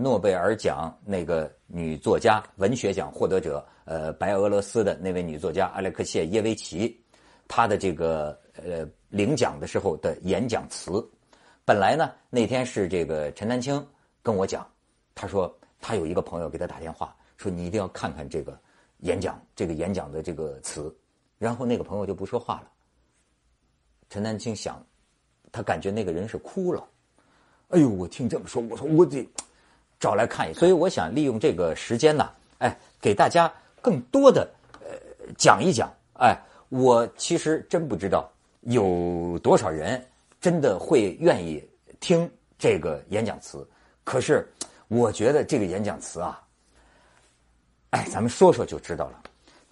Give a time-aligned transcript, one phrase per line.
[0.00, 6.96] 诺贝尔奖那个女作家、文学奖获得者，呃，白俄罗斯的那位女作家阿列克谢耶维奇，
[7.48, 11.04] 她的这个呃领奖的时候的演讲词，
[11.64, 13.84] 本来呢那天是这个陈丹青
[14.22, 14.64] 跟我讲，
[15.16, 18.56] 他说他有一个朋友给他打电话，说你一定要看看这个
[18.98, 20.94] 演讲，这个演讲的这个词，
[21.38, 22.68] 然后那个朋友就不说话了。
[24.08, 24.80] 陈丹青想，
[25.50, 26.86] 他感觉那个人是哭了。
[27.70, 29.28] 哎呦，我听这么说，我说我得。
[30.00, 33.52] 找来看一所以我想利用这个时间呢，哎，给大家
[33.82, 34.48] 更多的
[34.80, 34.90] 呃
[35.36, 36.36] 讲一讲，哎，
[36.68, 38.30] 我其实真不知道
[38.60, 40.04] 有多少人
[40.40, 41.62] 真的会愿意
[41.98, 43.66] 听这个演讲词，
[44.04, 44.48] 可是
[44.86, 46.40] 我觉得这个演讲词啊，
[47.90, 49.22] 哎，咱们说说就知道了。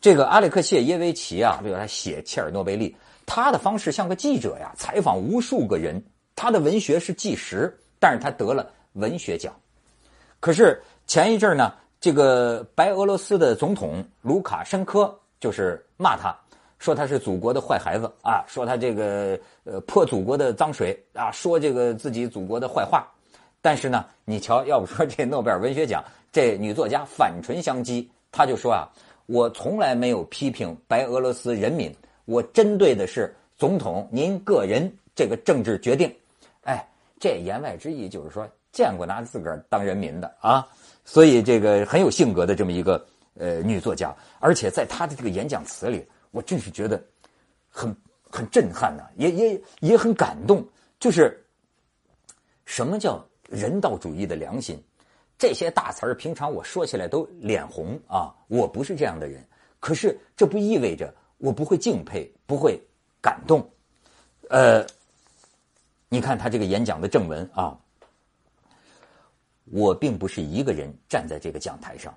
[0.01, 6.03] 这个阿列克谢耶维奇啊，比如他写切尔诺贝利，他的方式像个记者呀，采访无数个人，
[6.35, 9.55] 他的文学是纪实，但是他得了文学奖。
[10.47, 16.33] 可是前一阵呢，这个白俄罗斯的总统卢卡申科就是骂他，
[16.79, 23.13] 说他是祖国的坏孩子啊，说他这个呃泼祖国的脏水啊，说这个自己祖国的坏话。
[23.61, 28.87] 但是呢，你瞧，要不说这诺贝尔文学奖，这女作家反唇相讥，她就说啊，
[29.27, 31.93] 我从来没有批评白俄罗斯人民，
[32.25, 36.09] 我针对的是总统您个人这个政治决定。
[36.63, 36.87] 哎，
[37.19, 38.49] 这言外之意就是说。
[38.77, 40.69] 见过拿自个儿当人民的啊，
[41.03, 43.03] 所以这个很有性格的这么一个
[43.39, 47.03] 呃女作家，而且在她的这个演讲词里，我真是觉得
[47.71, 47.97] 很
[48.31, 50.63] 很震撼呐，也也也很感动。
[51.01, 51.43] 就是
[52.67, 54.79] 什么叫人道主义的良心？
[55.39, 59.43] 这些大词儿平常我说起来都脸红啊，我不是这样的人。
[59.81, 62.79] 可是这不意味着我不会敬佩，不会
[63.23, 63.67] 感动。
[64.51, 64.85] 呃，
[66.11, 67.75] 你看他这个演讲的正文啊。
[69.67, 72.17] 我并不是一个人站在这个讲台上，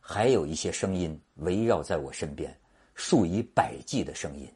[0.00, 2.56] 还有一些声音围绕在我身边，
[2.94, 4.48] 数以百计的声音。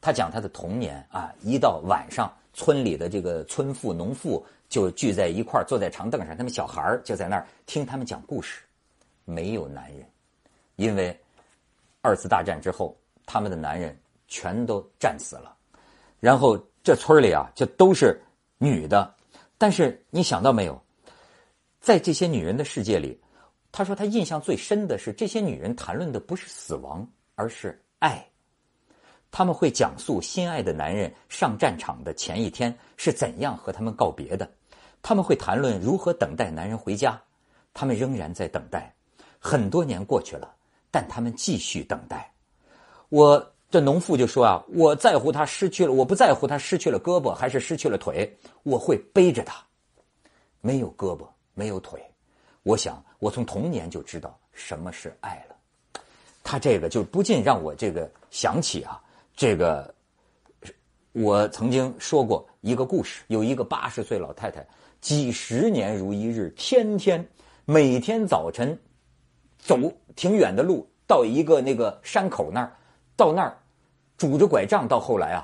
[0.00, 8.62] 他讲他的童年啊，一到晚上，村里的这个村妇、农妇就聚在一块，坐在长凳上，他们小孩就在那儿听他们讲故事。
[9.24, 10.06] 没有男人，
[10.76, 11.14] 因为
[12.00, 12.96] 二次大战之后，
[13.26, 13.94] 他们的男人
[14.26, 15.54] 全都战死了。
[16.18, 18.18] 然后这村里啊，就都是
[18.56, 19.14] 女的。
[19.58, 20.80] 但是你想到没有？
[21.88, 23.18] 在这些女人的世界里，
[23.72, 28.22] 他说他印象最深的是这些女人谈论的不是死亡，而是爱。
[29.30, 34.46] 他们会讲述心爱的男人上战场的前一天是怎样和他们告别的，
[35.00, 37.18] 他们会谈论如何等待男人回家。
[37.72, 38.94] 他们仍然在等待，
[39.38, 40.54] 很多年过去了，
[40.90, 42.30] 但他们继续等待。
[43.08, 48.30] 我这农妇就说啊，我在乎他失去了，我不在乎他失去了胳膊还是失去了腿，
[48.62, 49.64] 我会背着他，
[50.60, 51.26] 没有胳膊。
[51.58, 52.00] 没有腿，
[52.62, 55.56] 我想我从童年就知道什么是爱了。
[56.44, 59.02] 他这个就不禁让我这个想起啊，
[59.34, 59.92] 这个
[61.10, 64.64] 我曾经说过一个故事，有一个八十岁老太太，
[65.00, 67.28] 几十年如一日，天天
[67.64, 68.78] 每天早晨
[69.58, 69.76] 走
[70.14, 72.72] 挺远的路到一个那个山口那儿，
[73.16, 73.58] 到那儿
[74.16, 75.42] 拄着拐杖，到后来啊，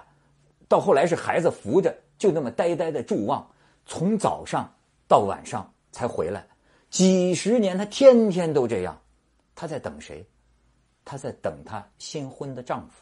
[0.69, 3.45] 到后来是孩子扶着，就那么呆呆的伫望，
[3.85, 4.73] 从早上
[5.09, 5.69] 到晚上。
[5.95, 6.45] 才回来，
[6.91, 9.01] 几十年，她天天都这样。
[9.55, 10.27] 她在等谁？
[11.05, 13.01] 她在等她新婚的丈夫。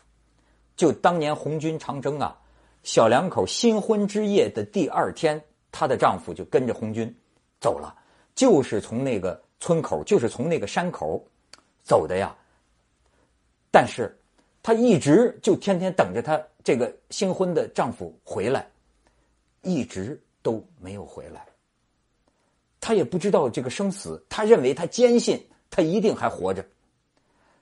[0.77, 2.39] 就当年红军长征啊，
[2.83, 7.13] 小两口新婚之夜的第二天，她的丈夫就跟着红军
[7.61, 7.97] 走了，
[8.35, 11.27] 就是从那个村口，就是从那个山口
[11.83, 12.37] 走的呀。
[13.71, 14.15] 但是，
[14.63, 18.71] 她一直就天天等着她这个新婚的丈夫回来，
[19.63, 21.47] 一直都没有回来。
[22.83, 26.67] 他也不知道这个生死，他认为他坚信他一定还活着。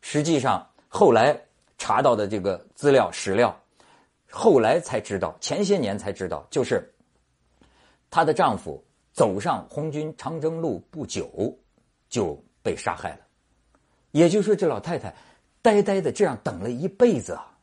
[0.00, 1.38] 实际上，后来
[1.76, 3.54] 查到的这个资料史料，
[4.30, 6.90] 后来才知道，前些年才知道，就是
[8.08, 8.82] 她的丈夫
[9.12, 11.54] 走上红军长征路不久
[12.08, 13.18] 就被杀害了。
[14.12, 15.14] 也就是说，这老太太
[15.60, 17.58] 呆呆的这样等了一辈子啊！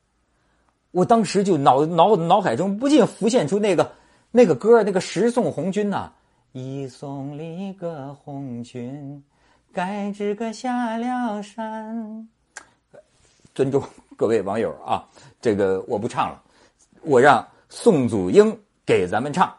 [0.92, 3.94] 我当时就脑脑脑海中不禁浮现出那个
[4.30, 6.14] 那个歌，那个《十送红军》呐。
[6.58, 9.24] 一送离个红军，
[9.72, 12.28] 该知个下了山。
[13.54, 13.84] 尊重
[14.16, 15.08] 各位网友啊，
[15.40, 16.42] 这个我不唱了，
[17.04, 19.56] 我让宋祖英给咱们唱。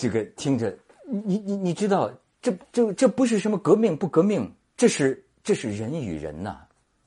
[0.00, 0.74] 这个听着，
[1.04, 2.10] 你你你知道，
[2.40, 6.56] 这这这不是什么革命不革命，这是这是人与人呐，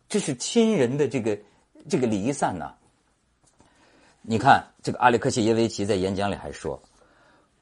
[0.08, 1.36] 这是亲人的这个
[1.90, 2.72] 这个离散呐。
[4.22, 6.80] 你看，这个阿列克谢耶维奇在演讲里还说，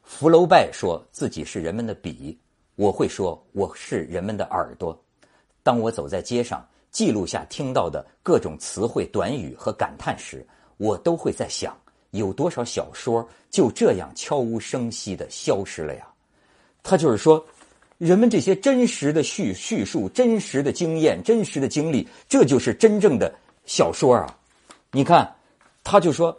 [0.04, 2.38] 福楼拜说自己是人们的笔，
[2.76, 5.02] 我会说我是人们的耳朵。
[5.64, 10.46] 当我走在街上，记录下听到的各种词汇、短语和感叹时，
[10.76, 11.74] 我都会在想，
[12.12, 16.08] 有多少小说就这样悄无声息的消失了呀？
[16.84, 17.44] 他就是说，
[17.98, 23.34] 人们这些真实的叙叙述、真实的经验、真实的经历，这就是真正的
[23.66, 24.38] 小说啊！
[24.92, 25.36] 你看，
[25.84, 26.38] 他就说。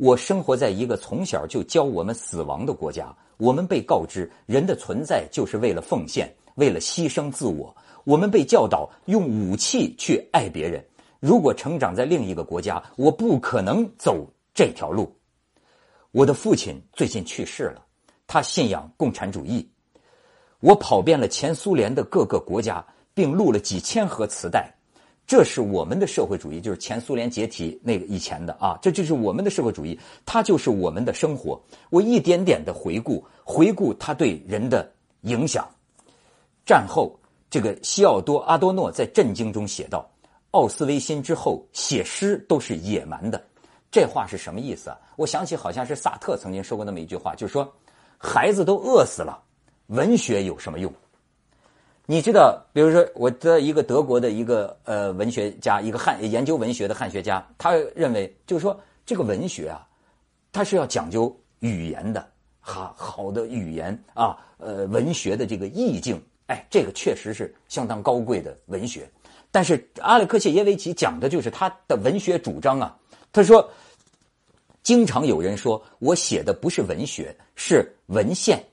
[0.00, 7.76] 我生活在一个从小就教我们死亡的国家，我们被告知人的存在就是为了奉献，为了牺牲自我。
[8.04, 10.80] 我们被教导用武器去爱别人。
[11.18, 14.24] 如果成长在另一个国家，我不可能走
[14.58, 15.16] 这条路。
[16.10, 17.86] 我的父亲最近去世了，
[18.26, 19.70] 他信仰共产主义。
[20.58, 22.84] 我跑遍了前苏联的各个国家，
[23.14, 24.68] 并录了几千盒磁带。
[25.28, 29.96] 这是我们的社会主义，就是前苏联解体那个以前的啊，这就是我们的社会主义，
[30.26, 31.62] 它就是我们的生活。
[31.88, 35.64] 我一点点的回顾，回顾它对人的影响。
[36.66, 37.16] 战后，
[37.48, 40.10] 这个西奥多·阿多诺在《震惊》中写道
[40.50, 43.40] ：“奥斯维辛之后，写诗都是野蛮的。”
[43.90, 44.98] 这话是什么意思啊？
[45.16, 47.72] 我想起好像是萨特曾经说过那么一句话，就是说，
[48.18, 49.42] 孩子都饿死了，
[49.86, 50.92] 文学有什么用？
[52.10, 59.86] 你知道，比如说，我的一个德国的一个呃文学家，一个汉研究文学的汉学家，他认为，就是说，这个文学啊，
[60.50, 62.26] 它是要讲究语言的，
[62.60, 69.06] 哈，好的语言啊，呃，文学的这个意境，哎，这个确实是相当高贵的文学。
[69.50, 72.96] 但是阿列克谢耶维奇讲的就是他的文学主张啊，
[73.32, 73.70] 他说，
[74.82, 78.64] 经常有人说我写的不是文学，是文献，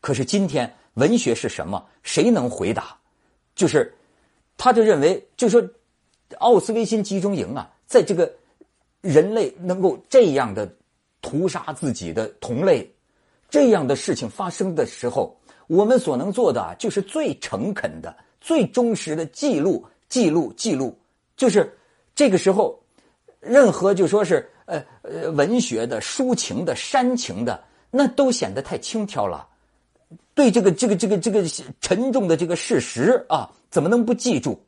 [0.00, 0.72] 可是今天。
[0.94, 1.84] 文学是什么？
[2.04, 2.96] 谁能回答？
[3.56, 3.92] 就是，
[4.56, 5.60] 他就认为，就说，
[6.38, 8.32] 奥斯维辛集中营啊，在这个
[9.00, 10.72] 人类能够这样的
[11.20, 12.88] 屠杀自己的同类，
[13.50, 20.96] 这样的事情发生的时候，我们所能做的啊，就是最诚恳的、最忠实的记录、记录、记录。
[21.36, 21.76] 就是
[22.14, 22.80] 这个时候，
[23.44, 29.46] 任何就说是呃呃文学的、抒情的、煽情的，那都显得太轻佻了。
[30.34, 31.44] 对这个这个这个这个
[31.80, 34.58] 沉重的这个事实啊，怎么能不记住？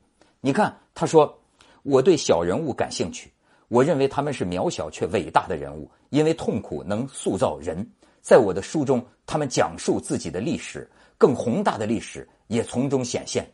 [0.41, 1.37] 你看，他说
[1.83, 3.33] ：“我对小人物感兴趣，
[3.69, 7.85] 我认为他们是渺小却伟大的人物，因为痛苦能塑造人。
[8.21, 10.89] 在我的书中，他们讲述自己的历史，
[11.19, 13.45] 更宏大的历史也从中显现。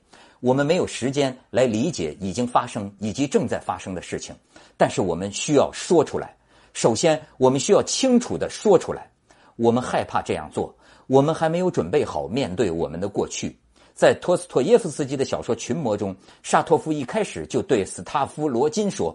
[0.43, 4.35] 我们没有时间来理解已经发生以及正在发生的事情，
[4.77, 6.37] 但是我们需要说出来。
[6.73, 9.09] 首先，我们需要清楚的说出来。
[9.55, 10.75] 我们害怕这样做。”
[11.09, 13.55] 我们还没有准备好面对我们的过去。
[13.93, 19.15] 在托斯托耶夫斯基的小说《群魔》中，沙托夫一开始就对斯塔夫罗金说：“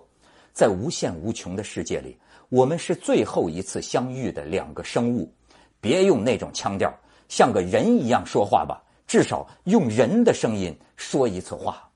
[0.53, 2.15] 在无限无穷的世界里，
[2.49, 5.33] 我们是最后一次相遇的两个生物。
[5.81, 6.93] 别用那种腔调，
[7.29, 11.89] 像个人一样说话吧，至少用人的声音说一次话。”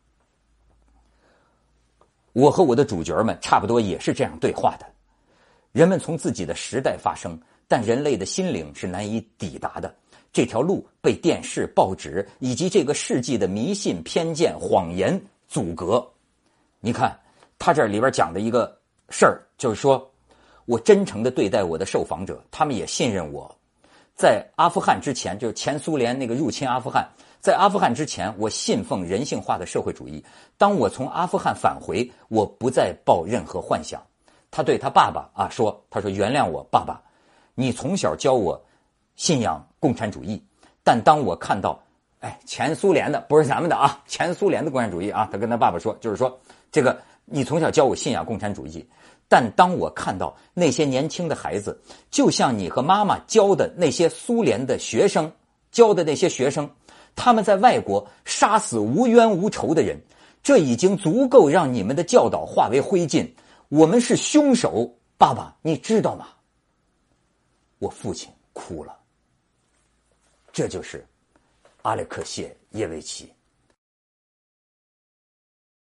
[2.34, 4.86] 我和我的主角们差不多也是这样对话的。
[5.72, 7.40] 人们从自己的时代发生。
[7.68, 9.96] 但人类的心灵是难以抵达的，
[10.34, 16.06] 这条路被电视、报纸以及这个世纪的迷信、偏见、谎言阻隔。
[16.82, 17.18] 你看，
[17.58, 18.78] 他这里边讲的一个
[19.10, 20.06] 事儿，就是说
[20.66, 23.58] 我真诚的对待我的受访者，他们也信任我。
[24.22, 27.10] 在阿富汗之前，就是前苏联那个入侵阿富汗，
[27.40, 30.24] 在阿富汗之前，我信奉人性化的社会主义。
[30.60, 34.00] 当我从阿富汗返回，我不再抱任何幻想。
[34.52, 37.02] 他对他爸爸啊说：“他说原谅我，爸爸。”
[37.56, 38.64] 你从小教我
[39.16, 40.40] 信仰共产主义，
[40.84, 41.82] 但当我看到，
[42.20, 46.40] 哎，前苏联的不是咱们的啊，前苏联的共产主义啊，他跟他爸爸说，就是说，
[46.72, 48.88] 这个你从小教我信仰共产主义，
[49.32, 55.32] 但当我看到那些年轻的孩子，就像你和妈妈教的那些苏联的学生
[55.72, 56.70] 教的那些学生，
[57.16, 59.98] 他们在外国杀死无冤无仇的人，
[60.44, 63.26] 这已经足够让你们的教导化为灰烬。
[63.70, 66.28] 我们是凶手，爸爸，你知道吗？
[67.80, 68.94] 我父亲哭了，
[70.52, 71.08] 这就是
[71.84, 73.32] 阿列克谢耶维奇。